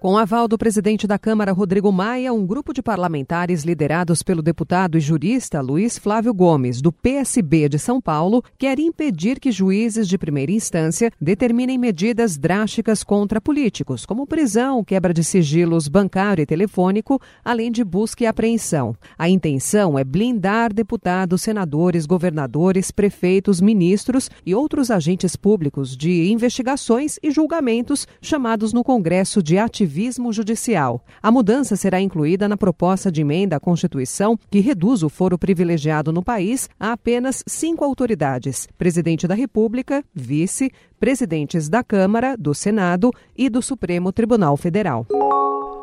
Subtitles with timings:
[0.00, 4.96] Com aval do presidente da Câmara, Rodrigo Maia, um grupo de parlamentares liderados pelo deputado
[4.96, 10.16] e jurista Luiz Flávio Gomes, do PSB de São Paulo, quer impedir que juízes de
[10.16, 17.20] primeira instância determinem medidas drásticas contra políticos, como prisão, quebra de sigilos bancário e telefônico,
[17.44, 18.96] além de busca e apreensão.
[19.18, 27.18] A intenção é blindar deputados, senadores, governadores, prefeitos, ministros e outros agentes públicos de investigações
[27.22, 31.04] e julgamentos chamados no Congresso de atividades ativismo judicial.
[31.20, 36.12] A mudança será incluída na proposta de emenda à Constituição que reduz o foro privilegiado
[36.12, 43.10] no país a apenas cinco autoridades: presidente da República, vice, presidentes da Câmara, do Senado
[43.36, 45.06] e do Supremo Tribunal Federal.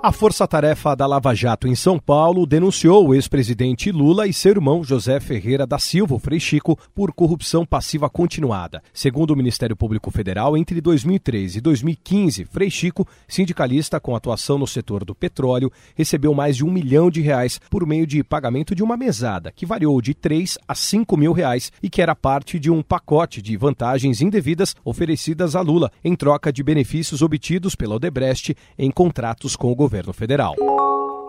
[0.03, 4.83] A Força-Tarefa da Lava Jato em São Paulo denunciou o ex-presidente Lula e seu irmão
[4.83, 8.81] José Ferreira da Silva, o Frei Chico, por corrupção passiva continuada.
[8.93, 14.67] Segundo o Ministério Público Federal, entre 2013 e 2015, Frei Chico, sindicalista com atuação no
[14.67, 18.83] setor do petróleo, recebeu mais de um milhão de reais por meio de pagamento de
[18.83, 22.69] uma mesada, que variou de 3 a 5 mil reais e que era parte de
[22.69, 28.55] um pacote de vantagens indevidas oferecidas a Lula em troca de benefícios obtidos pela Odebrecht
[28.77, 30.53] em contratos com o governo governo federal.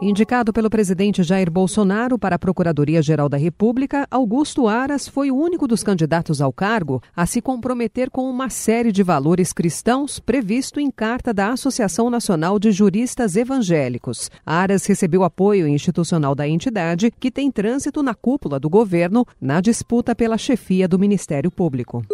[0.02, 5.66] Indicado pelo presidente Jair Bolsonaro para a Procuradoria-Geral da República, Augusto Aras foi o único
[5.66, 10.90] dos candidatos ao cargo a se comprometer com uma série de valores cristãos previsto em
[10.90, 14.30] carta da Associação Nacional de Juristas Evangélicos.
[14.46, 20.14] Aras recebeu apoio institucional da entidade, que tem trânsito na cúpula do governo na disputa
[20.14, 22.04] pela chefia do Ministério Público.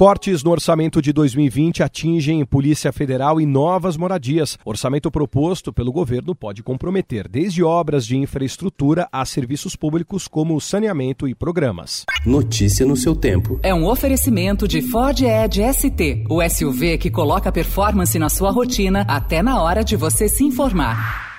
[0.00, 4.58] Cortes no orçamento de 2020 atingem Polícia Federal e novas moradias.
[4.64, 11.28] Orçamento proposto pelo governo pode comprometer desde obras de infraestrutura a serviços públicos como saneamento
[11.28, 12.06] e programas.
[12.24, 13.60] Notícia no seu tempo.
[13.62, 19.04] É um oferecimento de Ford Edge ST, o SUV que coloca performance na sua rotina
[19.06, 21.29] até na hora de você se informar.